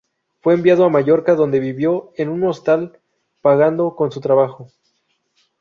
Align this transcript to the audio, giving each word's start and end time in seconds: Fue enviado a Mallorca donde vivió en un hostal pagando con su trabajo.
Fue 0.41 0.55
enviado 0.55 0.83
a 0.83 0.89
Mallorca 0.89 1.35
donde 1.35 1.59
vivió 1.59 2.11
en 2.15 2.29
un 2.29 2.43
hostal 2.45 2.99
pagando 3.43 3.95
con 3.95 4.11
su 4.11 4.19
trabajo. 4.19 4.71